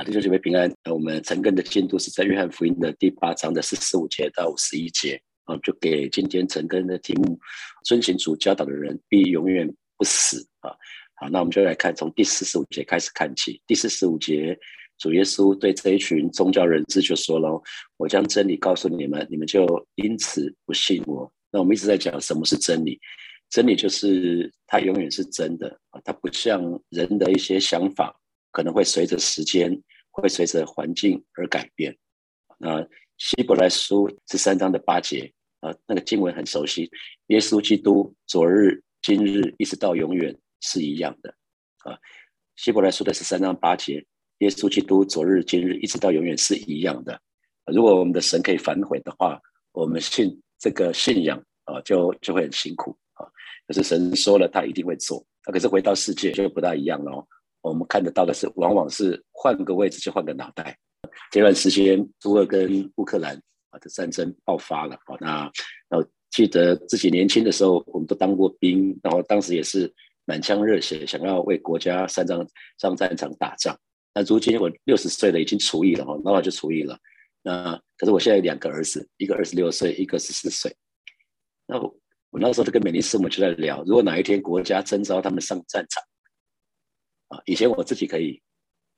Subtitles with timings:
[0.00, 0.72] 啊，弟兄姐妹平安。
[0.90, 7.38] 我们成根的进度是在约翰福音的第八章的四十五节到五十一节啊，就给今天成根的题目：
[7.84, 10.70] 遵循主教导的人必永远不死啊。
[11.16, 13.60] 好，那我们就来看从第四十五节开始看起。
[13.66, 14.58] 第四十五节，
[14.96, 17.62] 主耶稣对这一群宗教人士就说了
[17.98, 22.98] ：“我将真理告诉你们，你们就因此不信我。”那我们一直在讲什么是真理？
[23.50, 28.16] 真理就是它永远是真的啊，它不像人的一些想法。
[28.50, 29.70] 可能会随着时间，
[30.10, 31.96] 会随着环境而改变。
[32.58, 32.86] 那
[33.18, 36.90] 希伯来书十三章的八节啊，那个经文很熟悉。
[37.28, 41.34] 耶稣基督昨日、今日一直到永远是一样的
[41.84, 41.98] 啊。
[42.56, 44.04] 希伯来书的十三章八节，
[44.38, 47.20] 耶稣基督昨日、今日一直到永远是一样的。
[47.66, 49.40] 如果我们的神可以反悔的话，
[49.72, 53.24] 我们信这个信仰啊，就就会很辛苦啊。
[53.66, 55.24] 可是神说了，他一定会做。
[55.42, 57.26] 可是回到世界就不大一样了。
[57.62, 60.76] 我们看得到的是，往往是换个位置就换个脑袋。
[61.30, 63.36] 这段时间，苏俄跟乌克兰
[63.70, 65.16] 啊的战争爆发了啊。
[65.20, 65.52] 那
[65.88, 69.92] 然后记得自己年轻的时候，我们都当过兵，然后当时也是
[70.24, 72.38] 满腔热血，想要为国家上战
[72.78, 73.78] 上战场打仗。
[74.14, 76.98] 那如今我六十岁了，已经除役了哈，那我就除役了。
[77.42, 80.74] 那可是我现在有两个儿子，一个二十六岁，一个十四岁。
[81.66, 81.94] 那我
[82.30, 86.02] 我那时候就跟美林师母就在聊，如果哪一天国家征召他们上战场。
[87.30, 88.42] 啊，以前我自己可以，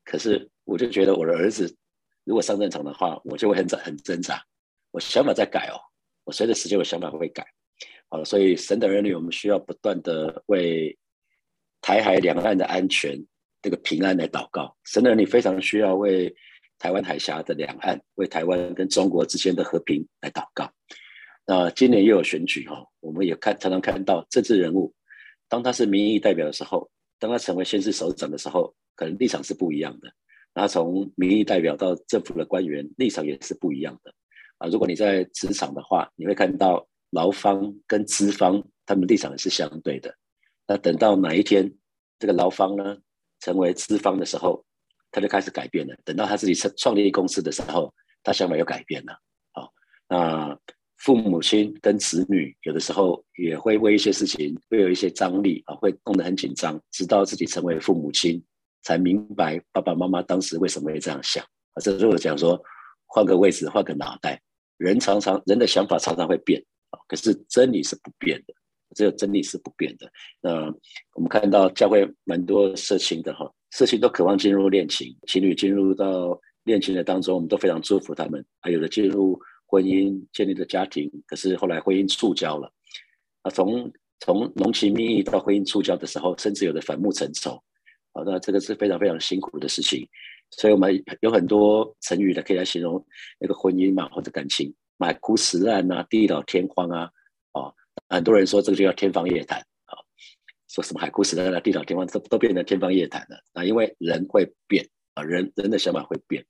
[0.05, 1.77] 可是我就觉得我的儿子
[2.25, 4.43] 如果上战场的话，我就会很很挣扎。
[4.91, 5.77] 我想法在改哦，
[6.25, 7.45] 我随着时间，我想法会改。
[8.09, 10.97] 好啊，所以神的儿女，我们需要不断的为
[11.83, 13.23] 台海两岸的安全、
[13.61, 14.75] 这个平安来祷告。
[14.85, 16.35] 神的儿女非常需要为
[16.79, 20.73] 台湾海峡的两岸、为台湾跟中国之间的和平来祷告。
[21.45, 24.95] 那今年又有选举哦，我们也看常常看到政治人物，
[25.49, 26.91] 当他是民意代表的时候。
[27.23, 30.13] 当他成为县市首长的时候，可能立场是不一样的。
[30.53, 34.13] 然后从民意代表到政府的官员，立场也是不一样的。
[34.59, 40.13] 啊，如果你在职场的话，你会看到劳方跟资方他们立场是相对的。
[40.67, 41.73] 那等到哪一天
[42.19, 42.99] 这个劳方呢
[43.39, 44.65] 成为资方的时候，
[45.13, 45.97] 他就开始改变了。
[46.05, 47.95] 等到他自己创创立公司的时候，
[48.25, 49.17] 他想法又改变了。
[49.53, 49.73] 好，
[50.09, 50.59] 那。
[51.03, 58.41] 父母亲跟子女有的时候也会为一些事情会有一些张力啊，会弄得很紧张，直到自己成为父母亲，
[58.83, 61.43] 才明白爸爸妈妈当时为什么会这样想
[61.75, 61.83] 啊。
[61.83, 62.63] 这是我讲说，
[63.07, 64.41] 换个位置，换个脑袋，
[64.77, 68.55] 人常常人的想法常常会变啊，可是真理是不变的，
[68.95, 70.09] 只有真理是不变的。
[70.41, 70.73] 那
[71.15, 79.37] 我们看到教会蛮多色情的哈，色情都渴望进入恋情，情侣进入到恋情的当中，我们都非常祝福他们，还有的进入。
[79.73, 82.71] 婚姻建立的家庭，可是后来婚姻触礁了
[83.41, 83.51] 啊！
[83.51, 83.91] 从
[84.21, 87.53] 从浓情蜜意到婚姻触礁的时候，甚至有的反目成仇
[88.13, 88.23] 啊！
[88.27, 90.07] 那这个是非常非常辛苦的事情。
[90.51, 93.03] 所以我们有很多成语的可以来形容
[93.41, 97.11] 那个婚姻嘛，或者感情，海枯石烂啊，地老天荒啊！
[97.53, 97.73] 啊，
[98.11, 99.97] 很多人说这个就叫天方夜谭啊，
[100.69, 103.65] 说什么海枯石烂啊，地老天荒都都变成天方夜谭了啊！
[103.65, 106.45] 因为人会变啊，人人的想法会变，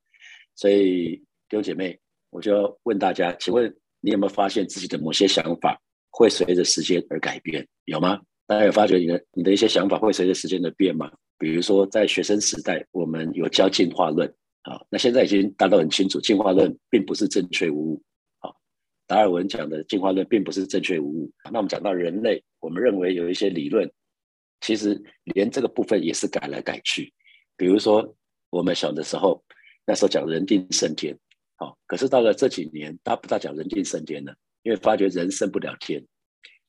[0.57, 1.15] 所以
[1.49, 1.97] 弟兄姐妹。
[2.33, 5.79] 我就要问大家，请问你有没有发现自己的某些想法
[6.11, 7.67] 会随着时间而改变？
[7.85, 8.21] 有吗？
[8.47, 11.13] 大家有发觉你的你的一些想法会随着时间的变吗？
[11.39, 14.27] 比如说在学生时代，我们有教进化论，
[14.63, 18.03] 啊，那现在已经大家都很清楚，进化论并不是正确无误，
[18.39, 18.51] 啊，
[19.07, 21.33] 达尔文讲的进化论并不是正确无误。
[21.51, 23.91] 那我们讲到人类，我们认为有一些理论，
[24.63, 25.01] 其实
[25.35, 27.13] 连这个部分也是改来改去。
[27.59, 28.15] 比如说
[28.49, 29.43] 我们小的时候，
[29.87, 31.15] 那时候讲人定胜天。
[31.63, 34.35] 哦，可是到了这几年，大不大讲人定胜天了，
[34.65, 36.05] 因为发觉人胜不了天，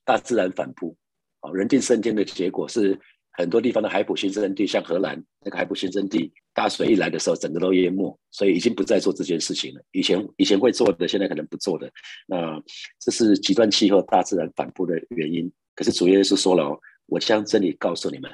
[0.04, 0.96] 大自然反扑。
[1.40, 2.98] 哦，人定胜天的结果是
[3.32, 9.82] 很多地方的海普新生地，像荷兰那个海普新生地，大水一来的时候，整个都淹没，所以已经不再做这件事情了。
[9.90, 11.90] 以前以前会做的，现在可能不做的。
[12.28, 12.62] 那
[13.00, 15.50] 这是极端气候、大自然反扑的原因。
[15.74, 18.30] 可是主耶稣说了哦，我将真理告诉你们，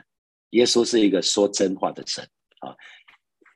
[0.51, 2.23] 耶稣是一个说真话的神
[2.59, 2.77] 啊。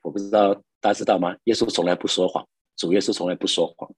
[0.01, 1.35] 我不知道大家知道吗？
[1.43, 2.45] 耶稣从来不说谎。
[2.77, 3.89] 主耶稣从来不说谎，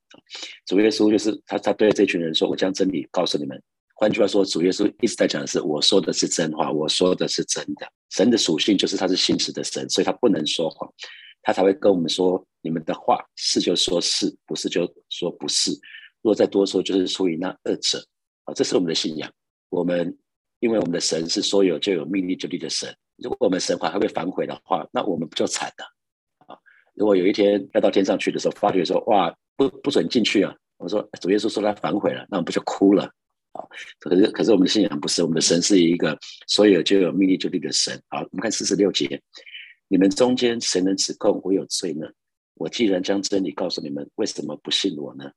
[0.65, 3.61] 主耶稣就是他，他对这群人说：“我将真理告诉你们。”
[3.95, 10.87] 换句话说，主耶稣一直在讲的是：“我说的是真话，我说的是真的。”神的属性就是他是信实的神，所以他不能说谎，
[11.41, 15.71] 他才会跟我们说：“你们的话是就说是不是就说不是。
[16.21, 18.05] 如果再多说，就是出于那二者。”
[18.45, 19.29] 啊，这是我们的信仰。
[19.69, 20.15] 我们
[20.59, 22.95] 因为我们的神是说有就有、命立就立的神。
[23.17, 25.96] 如果我们神话还会反悔的话，那我们不就惨了？
[26.97, 30.53] 如果有一天要到天上去的时候，发觉说哇不不准进去啊！
[30.77, 33.03] 我说主耶稣说他反悔了，那我们不就哭了
[33.51, 33.63] 啊？
[33.99, 36.17] 可是可是我们的信仰不是，我们的神是一个
[36.47, 38.19] 所有就有命令就立的神啊！
[38.19, 39.21] 我们看四十六节，
[39.87, 42.07] 你们中间谁能指控我有罪呢？
[42.55, 45.31] 我既然将真理告诉你们，为什么不信我呢？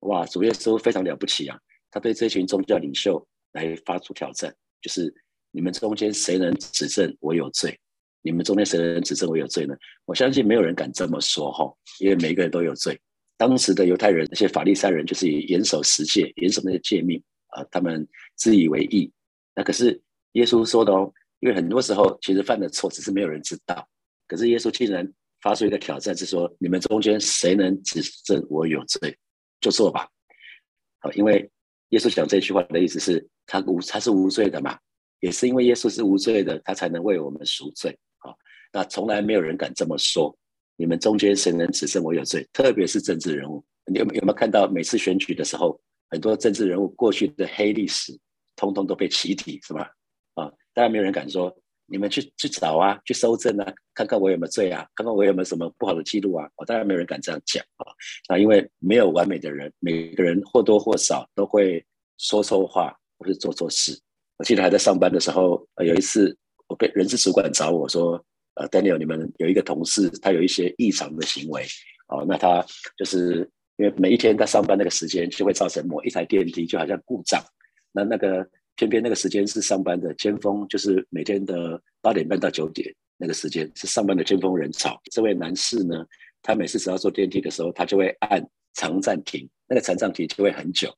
[0.00, 1.58] 哇，主耶稣非常了不起啊！
[1.90, 5.12] 他对这群宗教领袖来发出挑战，就是
[5.50, 7.76] 你们中间谁能指证我有罪？
[8.22, 9.74] 你们中间谁能指证我有罪呢？
[10.04, 12.98] 我相信没有人敢这么说哈，因为每个人都有罪。
[13.36, 18.06] 当时的犹太人那些法利赛人就是以严守十诫、严守那些诫命啊，他们
[18.36, 19.10] 自以为义。
[19.54, 19.98] 那可是
[20.32, 23.88] 耶稣说的哦，因为很多时候其实犯的错只是没有人知道。
[24.28, 29.16] 可是耶稣竟然发出一个挑战，是说你们中间谁能指证我有罪，
[29.60, 30.06] 就做吧。
[30.98, 31.50] 好，因为
[31.88, 34.78] 耶稣讲这句话的意思是他无他是无罪的嘛，
[35.20, 37.98] 也是因为耶稣是无罪的，他才能为我们赎罪。
[38.72, 40.36] 那从来没有人敢这么说。
[40.76, 42.48] 你们中间谁能指证我有罪？
[42.54, 45.78] 特别是政治人物，你有有没有看到每次选举的时候，
[46.08, 48.18] 很多政治人物过去的黑历史，
[48.56, 49.90] 通通都被起底，是吧？
[50.36, 56.48] 啊，当然没有人敢说，你们去去找啊，去搜证啊，看看我有没有罪啊，看看我有没有什么不好的记录啊。
[56.56, 57.84] 我当然没有人敢这样讲啊，
[58.28, 61.84] 啊，因为没有完美的人，每个人或多或少都会
[62.16, 64.00] 说错话或是做错事。
[64.38, 66.34] 我记得还在上班的时候，有一次
[66.68, 68.24] 我被人事主管找我说。
[68.54, 71.64] 呃，Daniel，你们有一个同事，他有一些异常的行为，
[72.08, 72.64] 哦，那他
[72.98, 77.40] 就是因为每一天他上班那个时间就会造成某一台电梯就好像故障，
[77.92, 85.00] 那那个偏偏那个时间是上班的尖峰，就是每天的八点半到九点那个时间是上班的尖峰人潮。
[85.12, 86.04] 这位男士呢，
[86.42, 88.44] 他每次只要坐电梯的时候，他就会按
[88.74, 90.92] 长暂停，那个长暂停就会很久，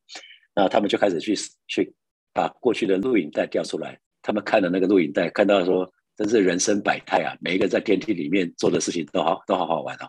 [0.55, 1.37] 那他们就开始去
[1.69, 1.95] 去
[2.33, 5.93] 把过去的录影带调出来，他们看了那个录影带，看到说。
[6.17, 7.37] 真是人生百态啊！
[7.41, 10.09] 每一个在电梯里面做的事情都好，都好好玩哦。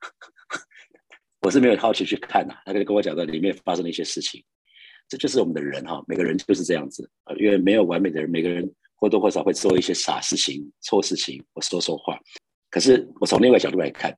[1.40, 4.44] 我是没有好奇去看呐，他就跟我讲的里面发生了一些事情。
[5.08, 12.18] 这就是我们的人哈，每个人就是这样子啊，因为没有完美的人，每个人或多或少会做一些傻事情、错事情或说错话。
[12.70, 14.14] 可是我从另外角度来看，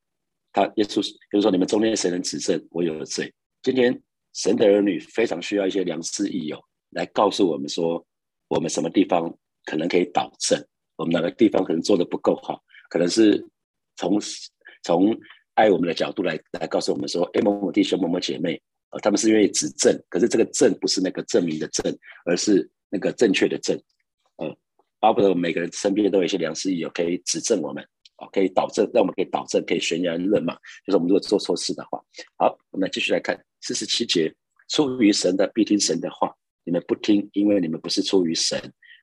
[0.51, 3.33] 他耶稣就是说，你们中间谁能指证我有了罪？
[3.61, 3.97] 今天
[4.33, 8.05] 神的儿女非常需要一些良师益友来告诉我们说，
[8.49, 9.33] 我们什么地方
[9.63, 10.61] 可能可以导正。
[11.01, 13.43] 我们哪个地方可能做的不够好，可能是
[13.95, 14.19] 从
[14.83, 15.17] 从
[15.55, 18.61] 爱我们的角度来来告诉我们说，哎，某某弟兄、某某姐妹，
[18.91, 21.91] 呃，他们是愿意指正，可是这个正不是那个证明的正，
[22.25, 23.75] 而是那个正确的正，
[24.37, 24.55] 呃，
[24.99, 27.83] 巴不得我们每个人身边都有一些良师益友可以指正我们，
[28.17, 30.53] 啊，可以导正，让我们可以导正，可以悬崖勒马。
[30.85, 31.99] 就是我们如果做错事的话，
[32.37, 34.33] 好，我们来继续来看四十七节，
[34.69, 36.31] 出于神的必听神的话，
[36.63, 38.57] 你们不听，因为你们不是出于神。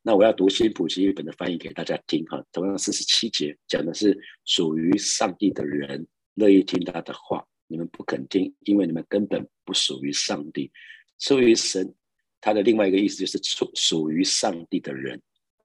[0.09, 10.73] 那我要读新普及一本的翻译给大家听哈，同样四十七节讲的是属于上帝的人乐意听他的话，你们不肯听，因为你们根本不属于上帝。
[11.19, 11.95] 出于神，
[12.41, 15.21] 他的另外一个意思就是属属于上帝的人。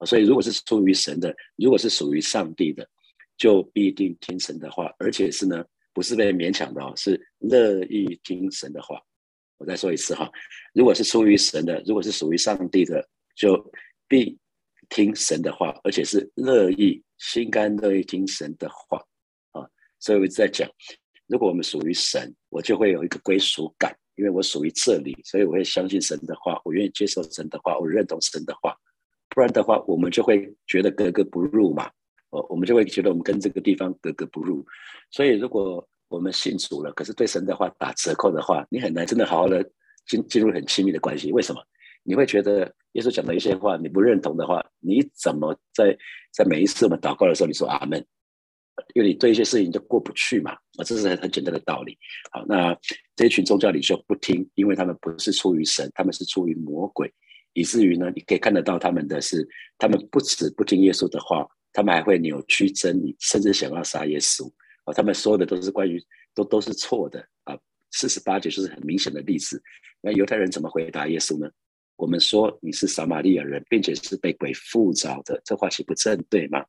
[0.05, 2.85] 所以如果是出于神的，如果是属于上帝的，
[3.37, 5.63] 就必定听神的话，而且是呢，
[5.93, 9.01] 不是被勉强的哦，是乐意听神的话。
[9.57, 10.29] 我再说一次哈，
[10.73, 13.07] 如果是出于神的，如果是属于上帝的，
[13.37, 13.55] 就
[14.13, 14.37] 必
[14.89, 18.99] 听神的话，而且是乐意、心甘乐意听神的话
[19.53, 19.65] 啊！
[19.99, 20.69] 所以我一直在讲，
[21.25, 28.77] 如果我们属于神，我就会有一个归属感，因为我属于这里，所以我会相信神的话，我愿意接受神的话，我认同神的话。
[29.29, 31.89] 不然的话，我们就会觉得格格不入嘛。
[32.29, 34.63] 哦，我们就会觉得我们跟这个地方格格不入。
[35.09, 39.67] 所以，如果我们信主了，可是对神的话打折扣的话，你很难真的好好的
[40.05, 41.31] 进进入很亲密的关系。
[41.31, 41.59] 为什么？
[42.03, 45.97] 你会觉得耶稣讲的一些话你不认同的话，你怎么在
[46.31, 48.05] 在每一次我们祷告的时候你说阿门？
[48.95, 51.95] 因为你对一些事情就过不去嘛，啊，这是很很简单的道理。
[52.31, 52.75] 好，那
[53.15, 57.13] 这一群宗教领袖不听，因为他们不是出于神，他们是出于魔鬼，
[57.53, 64.51] 以至于呢，你可以看得到他们的是，他们不止不听耶稣的话，他们还会扭曲真理，甚至想要杀耶稣。
[64.85, 67.55] 啊，他们说的都是关于都都是错的啊。
[67.91, 69.61] 四十八节就是很明显的例子。
[70.01, 71.47] 那犹太人怎么回答耶稣呢？
[71.95, 76.63] 我们说你是撒玛利亚人，并且是被鬼附着的，这话岂不正对吗？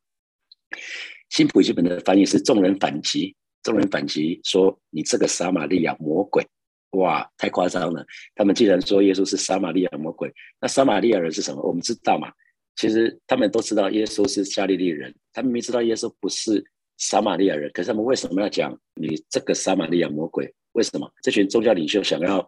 [1.29, 6.45] 新普基本的翻译是众人反击，众人反击说你这个撒玛利亚魔鬼，
[6.91, 8.05] 哇，太夸张了！
[8.35, 11.61] 他们既然说耶稣是撒玛利亚魔鬼，那撒玛利亚人是什么？
[11.63, 12.31] 我们知道嘛？
[12.75, 16.63] 其实他们都知道耶稣是加利利人，他们明明知道耶稣不是
[16.97, 20.53] 撒玛利亚人，可是他们为什么要讲你这个撒玛利亚魔鬼？
[20.73, 21.11] 为什么？
[21.23, 22.47] 这群宗教领袖想要？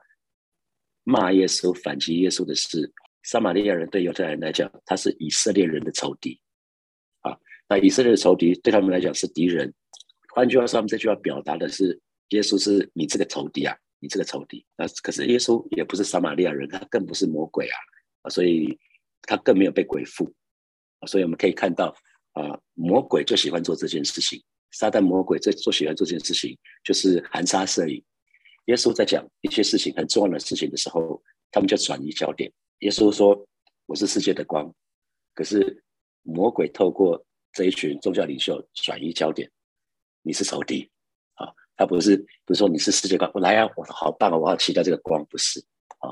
[1.09, 2.91] 骂耶稣、反击耶稣的是
[3.23, 6.37] 撒玛利亚人，对犹太人来讲，他是以色列人的仇敌
[7.21, 7.31] 啊。
[7.69, 9.73] 那以色列的仇敌对他们来讲是敌人。
[10.35, 11.97] 换句话说，他们这句话表达的是
[12.31, 14.65] 耶稣是你这个仇敌啊，你这个仇敌。
[14.75, 17.77] 那可是耶稣也不是撒玛利亚人，他更不是魔鬼啊
[18.23, 18.77] 啊，所以
[19.21, 20.29] 他更没有被鬼附
[20.99, 21.07] 啊。
[21.07, 21.95] 所以我们可以看到
[22.33, 24.43] 啊，魔鬼就喜欢做这件事情。
[24.71, 28.03] 撒旦魔鬼在做喜欢做这件事情，就是含沙射影。
[28.67, 31.21] 耶稣在讲一些事情很重要的事情的时候，
[31.51, 32.51] 他们就转移焦点。
[32.79, 33.47] 耶稣说
[33.87, 34.73] ：“我是世界的光。”
[35.33, 35.83] 可是
[36.23, 39.49] 魔鬼透过这一群宗教领袖转移焦点。
[40.21, 40.89] 你是仇敌
[41.35, 41.47] 啊！
[41.77, 43.69] 他不是不是说你是世界光，我来啊！
[43.77, 44.37] 我好棒啊！
[44.37, 45.63] 我要期待这个光，不是
[45.99, 46.11] 啊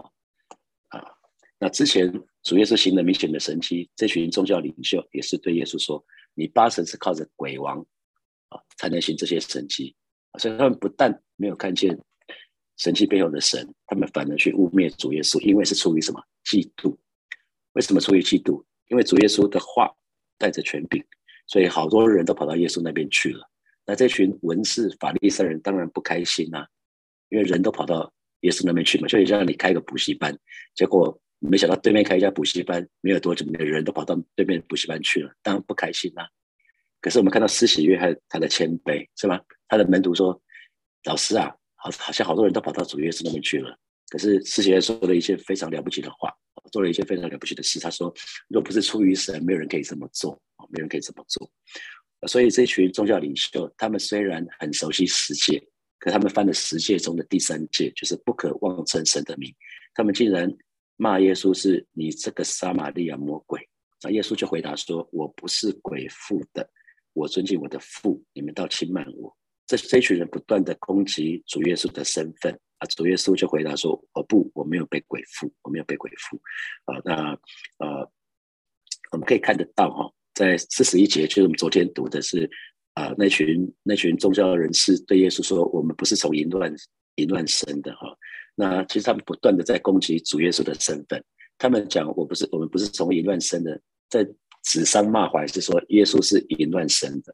[0.88, 1.12] 啊！
[1.59, 2.09] 那之前
[2.43, 6.01] 主耶稣行了明显的神迹，这群宗教领袖也是对耶稣说
[6.33, 7.85] ：“你八成是靠着鬼王
[8.47, 9.93] 啊才能行这些神迹。”
[10.39, 12.00] 所以他们不但没有看见
[12.77, 16.96] 神迹背后的神，他们反而去污蔑主耶稣，因为是出于什么嫉妒？
[17.74, 18.63] 为什么出于嫉妒？
[18.88, 19.91] 因为主耶稣的话
[20.38, 21.03] 带着权柄，
[21.48, 23.50] 所以好多人都跑到耶稣那边去了。
[23.86, 26.65] 那这群文士法利赛人当然不开心呐，
[27.29, 30.38] 因为人都跑到耶稣那边去嘛，就像你开个补习班，
[30.74, 36.24] 结果没想到对面开一家补习班，没有多久，每个人都跑到对面补习班去了，当然不开心呐。
[37.01, 39.39] 可是我们看到施洗约翰他的谦卑是吗？
[39.67, 40.41] 他的门徒说
[41.05, 41.55] ：“老师啊，
[41.92, 43.77] 好，像好多人都跑到主耶稣那边去了。”
[44.10, 46.32] 可是施洗约说了一些非常了不起的话，
[46.72, 47.80] 做了一些非常了不起的事。
[47.80, 48.13] 他说
[48.48, 51.50] ：“若不是出于神，没有人可以这么做啊没人可以这么做。”
[52.27, 55.62] 所以这群宗教领袖，他们虽然很熟悉十诫，
[56.00, 59.54] 可他们犯了十诫中的第三诫，就是不可妄称神的名。
[59.94, 60.51] 他们竟然
[60.98, 63.68] 骂耶稣是你这个撒玛利亚魔鬼。
[64.04, 66.70] 那耶稣就回答说：“我不是鬼父的，
[67.13, 69.36] 我尊敬我的父，你们倒轻慢我。”
[69.67, 76.39] 这这群人不断的攻击主耶稣的身份啊，主耶稣就回答说：“我不，我没有被鬼附，我没有被鬼附。”
[76.86, 77.31] 啊，那
[77.79, 78.12] 呃，
[79.12, 80.12] 我们可以看得到哈。
[80.34, 82.50] 在四十一节，就是我们昨天读的是，
[82.93, 86.74] 啊，那群那群宗教人士对耶稣说：“我们不是从淫乱
[87.15, 88.15] 淫乱生的哈。”
[88.53, 91.24] 那其实他们不断的在攻击主耶稣的身份。
[91.57, 94.27] 他们讲：“我不是，我们不是从淫乱生的。”在
[94.63, 97.34] 指桑骂槐，是说耶稣是淫乱生的。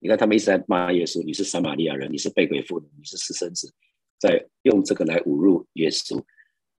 [0.00, 3.72] 你看，他们一直在骂耶稣：“你是撒玛利亚人，你是被鬼附的，你是私生子。”
[4.18, 6.22] 在用这个来侮辱耶稣。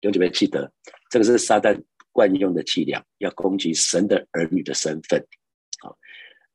[0.00, 0.72] 有几位记得，
[1.10, 1.80] 这个是撒旦
[2.12, 5.24] 惯用的伎俩，要攻击神的儿女的身份。
[5.80, 5.96] 好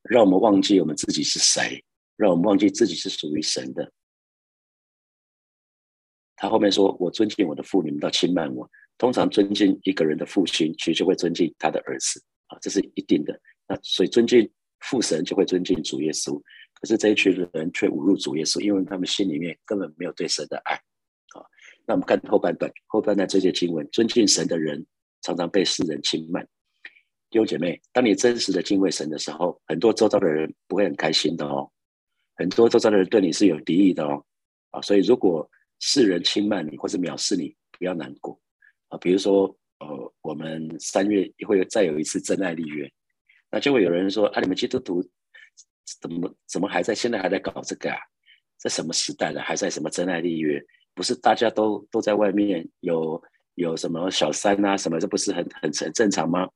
[0.02, 1.84] 让我们忘记我们自己是谁，
[2.16, 3.92] 让我们忘记自己是属于神的。
[6.36, 13.38] 他后面说：“我尊敬我的父，你们倒轻慢我。”通常尊敬一个人的父亲，其实就会尊敬他的儿子啊，这是一定的。
[13.68, 14.50] 那所以尊敬
[14.84, 16.40] 父神，就会尊敬主耶稣。
[16.74, 21.42] 可是这一群人却侮辱主耶稣，因为他们心里面根本没有对神的爱啊。
[21.86, 24.86] 那我们看后半段，后半段这些经文，尊敬神的人
[25.22, 26.46] 常常被世人轻慢。
[27.30, 31.70] 弟兄姐妹，当你真实的敬畏神的时候，很多周遭的人不会很开心的哦。
[32.36, 34.24] 很多周遭的人对你是有敌意的哦。
[34.72, 35.50] 啊，所以如果
[35.80, 38.40] 世人轻慢你或是藐视你，不要难过
[38.90, 38.98] 啊。
[38.98, 39.46] 比如说，
[39.80, 42.92] 呃，我们三月会再有一次真爱立约，
[43.54, 45.08] 那就会有人说：啊，你们基督徒
[46.02, 48.00] 怎么怎么还在现在还在搞这个啊？
[48.58, 50.60] 在什么时代了，还在什么真爱立约？
[50.96, 53.22] 不是大家都都在外面有
[53.54, 55.00] 有什么小三啊什么？
[55.00, 56.50] 这不是很很很正常吗？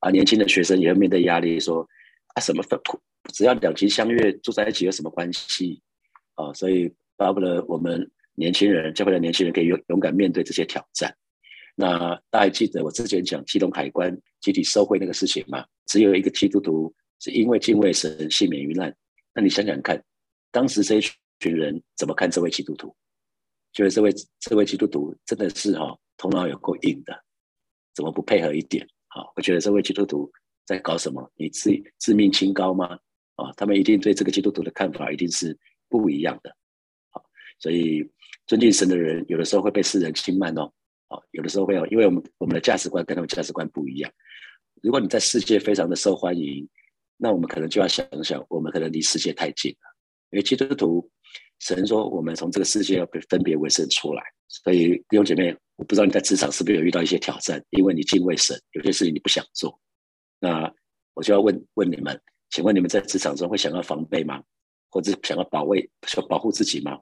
[0.00, 1.80] 啊，年轻的学生也会面对压力，说
[2.34, 2.62] 啊，什么，
[3.32, 5.80] 只要两情相悦，住在一起有什么关系？
[6.34, 11.16] 啊，所以巴不得我们年轻人，教会的年轻人可以勇勇敢面对这些挑战。
[11.80, 15.64] 那大家记得我之前讲基隆海关集体受贿那个事情吗？
[15.86, 18.92] 只有一个基督徒是因为敬畏神幸免于难。
[19.32, 20.02] 那你想想看，
[20.50, 21.00] 当时这一
[21.38, 22.92] 群人怎么看这位基督徒？
[23.72, 27.16] 觉得这位这位基督徒真的是哈头脑有够硬的，
[27.94, 28.84] 怎么不配合一点？
[29.06, 30.28] 好，我觉得这位基督徒
[30.66, 31.30] 在搞什么？
[31.36, 32.98] 你自自命清高吗？
[33.36, 35.56] 啊，他们一定对这个基督徒的看法一定是
[35.88, 36.52] 不一样的。
[37.10, 37.24] 好，
[37.60, 38.04] 所以
[38.48, 40.72] 尊敬神的人，有的时候会被世人轻慢哦。
[41.08, 44.12] 好，有的时候会有，因为我们我们的价值观跟他们价值观不一样。
[44.82, 46.68] 如果你在世界非常的受欢迎，
[47.16, 49.96] 那我们可能就要想想，我们可能离世界太近了。
[50.30, 51.10] 因为基督徒，
[51.58, 54.22] 神说我们从这个世界要被分别为圣出来。
[54.48, 55.56] 所以弟兄姐妹。
[55.78, 59.80] 我不知道你在职场是不是有遇到一些挑战，因为你敬畏神，有些事情你不想做。
[60.40, 60.68] 那
[61.14, 64.42] 我就要问问你们，请问你们在职场中会想要防备吗？
[64.90, 66.98] 或者想要保卫、想保护自己吗？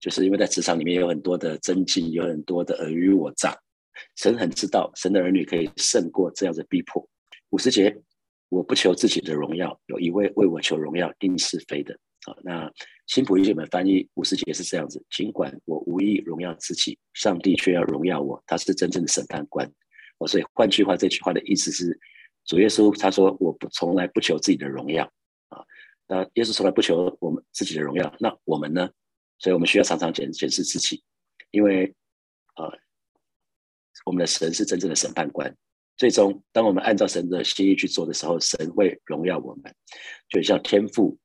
[0.00, 3.56] 就是因为在职场里面有很多的增进，有很多的尔虞我诈。
[4.16, 7.04] 神很知道，神的儿女可以胜过这样的逼迫。
[7.50, 8.00] 五十节，
[8.48, 11.98] 我不求自己的荣耀，有一位为我求荣耀，定是非的。
[12.24, 12.70] 好，那
[13.08, 19.68] 新普译本翻译五十节是这样子：尽管我无意荣耀自己，上帝却要荣耀我，他是真正的审判官。
[20.18, 21.98] 哦，所以换句话，这句话的意思是，
[22.44, 25.04] 主耶稣他说我不从来不求自己的荣耀
[25.48, 25.64] 啊。
[26.06, 28.88] 那耶稣从来不求我们自己的荣耀，那我们呢？
[29.38, 31.02] 所以我们需要常常检检视自己，
[31.50, 31.94] 因为
[32.56, 32.64] 呃，
[34.04, 35.54] 我们的神是真正的审判官，
[35.96, 39.74] 最终，当我们按照神的心意去做的时候，神会荣耀我们。
[40.28, 41.18] 就像天父，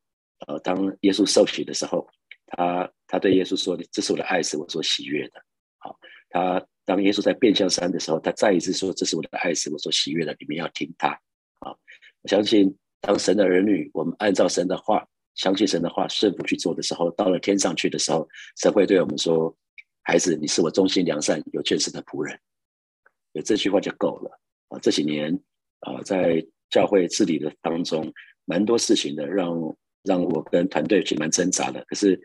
[0.47, 2.07] 呃，当耶稣受洗的时候，
[2.47, 5.43] 他他对耶稣说：“这是我的爱，是我所喜悦的。”
[5.79, 5.97] 好，
[6.29, 11.09] 他当耶稣在变相山的时候，他再一次说：“这是我的爱，是我所喜悦的。”你们要听他。
[11.59, 11.77] 好，
[12.21, 19.55] 我相信，当神的儿女，我们按照神的话，相信神的话，顺服去做的时候，到了天上去的时候，神会对我们说
[20.03, 22.39] ：“孩子，你是我忠心良善、有见识的仆人。”
[23.33, 24.39] 有这句话就够了。
[24.69, 25.33] 啊，这几年
[25.79, 28.13] 啊，在教会治理的当中，
[28.45, 31.83] 蛮多事情的，让让我跟团队其实蛮挣扎的。
[31.85, 32.19] 可是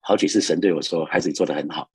[0.00, 1.90] 好几次神对我说：“孩子，你做的很好，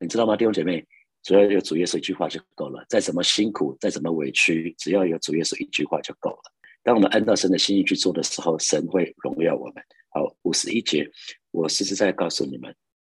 [0.00, 0.84] 你知道吗，弟兄姐妹？
[1.22, 2.84] 只要有主耶稣一句话就够了。
[2.88, 6.52] 再怎么辛苦，再怎么委屈，只要有主耶稣一句话就够了。
[6.82, 9.82] 当我们按照神的心意去做的时候，神会荣耀我们。”
[10.14, 11.10] 好，五十一节，
[11.52, 12.74] 我实实在在告诉你们：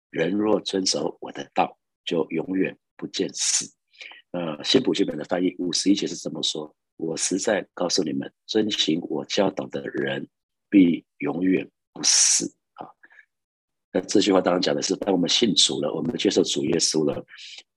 [0.08, 3.70] 人若遵守我的道，就永远不见死。
[4.30, 10.26] 呃，新普基本的翻译五十一节是这么说：我实在告诉你们，遵行我教导的人，
[10.70, 12.46] 必永远不死。
[12.74, 12.88] 啊，
[13.92, 17.22] 那这句话当然讲的是，当我们信主了，我们接受主耶稣了，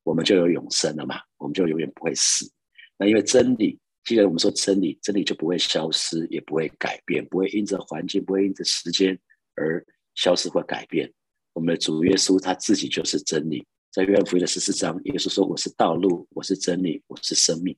[0.03, 2.49] 我们就有永生了嘛，我们就永远不会死。
[2.97, 9.17] 那因为真理，既然我们说真理，真理就不会消失，也不会改变，不会因着环境，不会因着时间
[9.55, 11.11] 而消失或改变。
[11.53, 13.65] 我们的主耶稣他自己就是真理。
[13.91, 17.75] 在约翰福音的十四章，耶稣说：“我是道路，我是真理，我是生命。”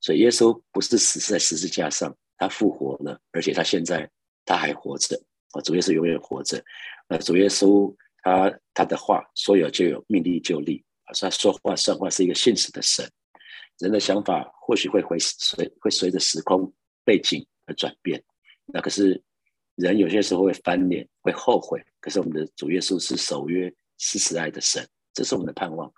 [0.00, 4.08] 所以耶稣不是死在十字架上，他复活了，而且他现在
[4.44, 5.20] 他还活着。
[5.52, 6.62] 啊，主耶稣永远活着。
[7.08, 10.84] 呃，主耶稣他他的话说有就有，命立就立。
[11.04, 13.10] 啊，他说话算话是一个现实的神。
[13.78, 16.72] 人的想法或许会会随会随着时空
[17.04, 18.22] 背景而转变。
[18.66, 19.22] 那可是
[19.76, 21.82] 人有些时候会翻脸，会后悔。
[22.00, 24.86] 可是我们的主耶稣是守约、是慈爱的神。
[25.14, 25.88] 这是我们的盼望，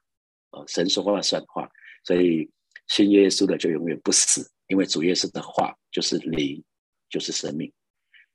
[0.48, 1.68] 啊，神说话算话，
[2.04, 2.50] 所以
[2.88, 6.64] 信耶稣的就永远不死，因为主耶稣的话就是灵，
[7.10, 7.70] 就是生命，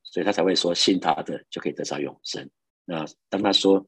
[0.03, 2.47] 所以他才会说信他的就可以得到永生。
[2.85, 3.83] 那当他说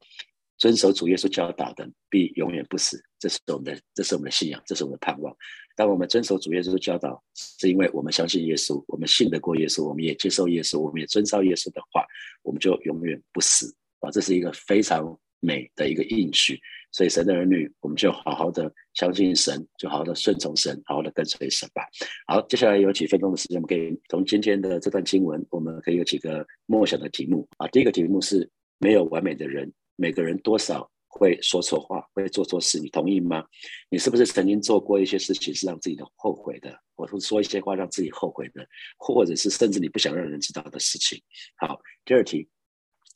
[0.57, 5.35] 遵守主耶稣教导的必永远不死，这是我们的，这是我们的信仰，这是我们的盼望。
[5.75, 12.03] 当我们遵守主耶稣教导，是因为我们相信耶稣，我们信得过耶稣，我们也接受耶稣，我们也遵照耶稣的话，
[12.41, 14.09] 我们就永远不死啊！
[14.09, 16.59] 这是一个非常美的一个应许。
[16.91, 21.83] 所以神的儿女，我们就好好的相信神，就好好的顺从神，好好的跟随神吧。
[22.25, 27.67] 好，接下来有几分钟的时间，我们可以从今天的这段经文，我们可以有几个默想的题目啊。
[27.67, 33.43] 第一个题目是没有完美的人，每个人多少会说错话，会做错事，你同意吗？
[33.89, 38.65] 你是不是曾经做过一些事情是让自己的后悔的，或者说一些话让自己后悔的，
[38.97, 41.19] 或者是甚至你不想让人知道的事情？
[41.57, 42.47] 好，第二题，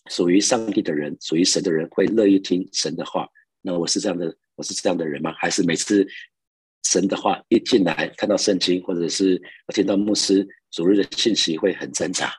[0.10, 3.28] 属于上帝的人，属于神的人，会乐意听神的话。
[3.62, 5.32] 那我是这样的，我是这样的人吗？
[5.38, 6.08] 还是每次
[6.84, 12.34] 神的话一进来，看到圣经，或者是我听到牧师主日的信息，会很挣扎？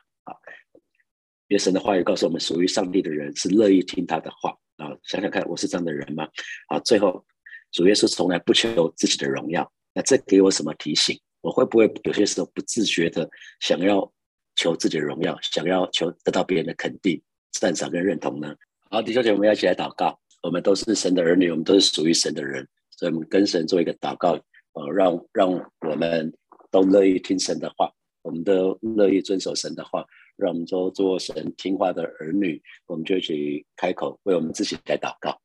[1.47, 4.95] 因为神的话语告诉我们，属于上帝的人是乐意听他的话啊。
[5.03, 6.27] 想想看，我是这样的人吗？
[6.67, 7.23] 啊，最后
[7.71, 11.19] 主耶稣从来不求自己的荣耀，那这给我什么提醒？
[11.41, 13.29] 我会不会有些时候不自觉的
[13.59, 14.11] 想要
[14.55, 18.55] 求自己的荣耀，想要求得到别人的肯定、赞赏跟认同呢？
[18.89, 20.19] 好，弟兄姐妹，我们要一起来祷告。
[20.41, 24.33] 我们都是神的儿女，我们都是属于神的人，所以我们跟神做一个祷告，
[24.73, 26.33] 呃，让让我们
[26.69, 27.89] 都乐意听神的话，
[28.23, 35.39] 我们都乐意遵守神的话，让我们都做神听话的儿女，我们就去开口为我们自己来祷告，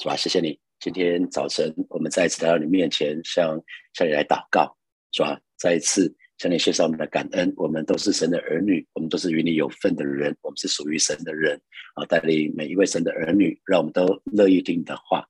[0.00, 0.16] 是吧？
[0.16, 3.60] 谢谢你，今天早晨我们再一次来到你面前，向
[3.94, 4.76] 向你来祷告，
[5.12, 5.40] 是吧？
[5.58, 6.14] 再一次。
[6.38, 11.60] 向你献上我们的感恩，我们都是神的儿女，我们都是与你有份的人，我们是属于神的人
[11.94, 12.04] 啊！
[12.06, 15.24] 带领每一位神的儿女，让我们都乐意听你的话，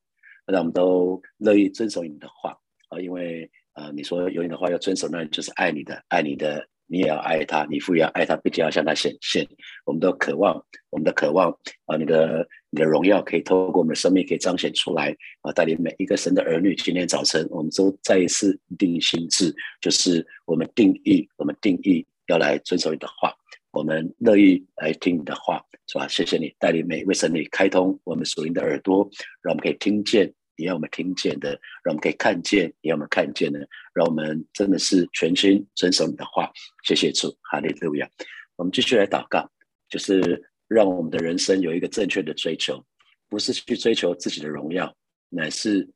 [0.47, 2.57] 让我们都乐意遵守你的话
[2.89, 2.99] 啊！
[2.99, 6.67] 因为啊，你说有你的话要遵守，那就是爱你的，爱你的。
[6.93, 9.49] 你也要爱他，你父也要爱他，并且要向他显现。
[9.87, 11.51] 我们都渴望，我们的渴望
[11.87, 16.75] 啊，你的你的荣耀可以透过我们的生命可以彰显出来啊，带领每一个神的儿女。
[16.77, 23.35] 今天早晨，我们都再一次定心智，就是我们定义，我们定义要来遵守你的话，
[23.71, 26.07] 我们乐意来听你的话，是吧？
[26.07, 29.09] 谢谢你带领每一位神女开通我们属灵的耳朵，
[29.41, 30.31] 让我们可以听见。
[30.57, 31.51] 也让我们听见的，
[31.85, 36.51] 让我们可以看见；也让我们看见的，让我们真的是全心遵守你的话。
[36.85, 38.09] 谢谢主，哈利路亚。
[38.57, 39.51] 我们继续来祷告，
[39.89, 42.85] 就是让我们的人生有一个正确的追求，
[43.29, 44.95] 不是去追求自己的荣耀，
[45.29, 45.89] 乃是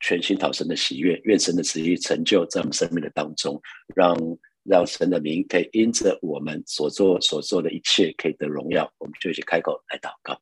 [0.00, 3.60] 全心讨神的喜悦，愿神的旨意成就在我们生命的当中，
[3.94, 4.16] 让。
[4.64, 10.38] 让神的名可以因着我们所做所做的一切可以得荣耀，我们就一起开口来祷告。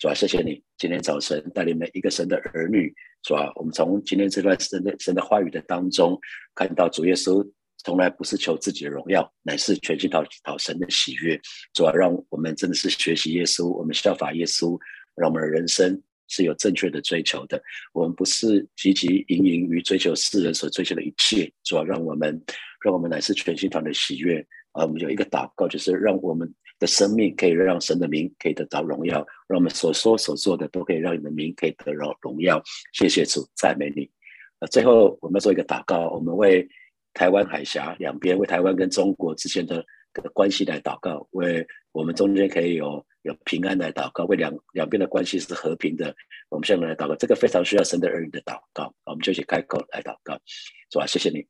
[0.00, 2.92] 主啊，谢谢你今天早晨带领每一个神的儿女，
[3.28, 6.18] 主啊，我们从今天这段神的神的话语的当中，
[6.54, 7.46] 看到主耶稣
[7.84, 11.38] 从来不是求自己的荣耀，乃是全心讨讨神的喜悦。
[11.74, 14.78] 主要让我们真的是学习耶稣，我们效法耶稣，
[15.14, 17.62] 让我们的人生是有正确的追求的。
[17.92, 21.52] 我们不是汲汲营营于追求世人所追求的一切。
[21.64, 22.42] 主要让我们，
[22.82, 24.40] 让我们乃是全心讨的喜悦。
[24.72, 32.62] 啊，我们有一个祷告，就是让我们的生命可以让神的名可以得到荣耀，让我们所说所做的都可以让你的名可以得到荣耀。
[32.92, 34.08] 谢谢主，赞美你。
[34.60, 36.68] 呃，最后我们要做一个祷告，我们为
[37.14, 39.84] 台湾海峡两边，为台湾跟中国之间的
[40.32, 46.14] 关系来祷告，为我们中间可以有有平安来祷告，为两两边的关系是和平的。
[46.48, 48.92] 我们现在来祷告，这个非常需要神的儿女的祷告。
[49.04, 50.38] 我们就去开口来祷告，
[50.90, 51.06] 是吧？
[51.06, 51.44] 谢谢你，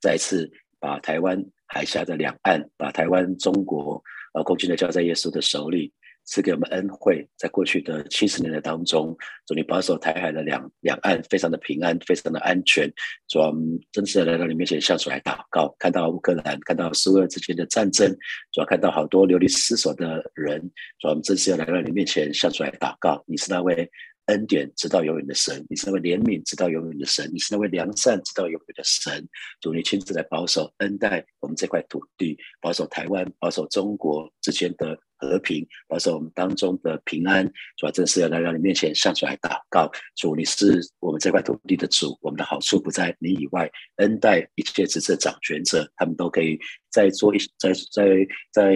[0.00, 0.50] 再一次
[0.80, 1.44] 把台湾。
[1.68, 4.00] 海峡的两岸，把台湾、中国，
[4.36, 5.90] 把，空军的交在耶稣的手里，
[6.24, 7.26] 赐给我们恩惠。
[7.38, 12.92] 在过去的七十年的当中，主你保守台海的两两岸非常的平安，非常的安全。
[13.28, 15.74] 主，我们真实的来到你面前，向主来祷告。
[15.78, 18.10] 看到乌克兰，看到苏俄之间的战争，
[18.52, 20.60] 主要看到好多流离失所的人。
[20.98, 23.24] 主，我们真实要来到你面前，向主来祷告。
[23.26, 23.90] 你是那位。
[24.26, 29.28] 恩典直到永远的神，你是那位怜悯直到永远的神，你是那位良善直到永远的神。
[29.60, 37.44] 主，你亲自来保守恩待我们这块土地，保守台湾，保守中国之间的和平，保守我们当中的平安。
[37.76, 39.90] 主啊，真是要来到你面前向主来祷告。
[40.16, 46.58] 主，你是我们这块土地的主，我们的好处不在你以外，恩待一切执政掌权者，他们都可以
[46.90, 48.72] 在做一在在在。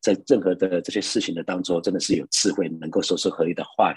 [0.00, 3.96] 在任何的这些事情的当中，真的是有智慧，能够说出合理的话语，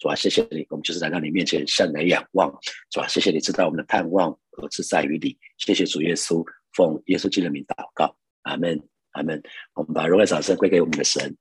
[0.00, 2.50] 主啊，谢谢你，我们就是来到你面前向你仰望，
[2.90, 8.80] 主啊，谢谢你知道我们的盼望何是在于你，谢谢主耶稣，奉耶稣基督的名祷告，阿门，
[9.12, 9.40] 阿门。
[9.74, 11.36] 我们把荣耀掌声归给我们的神，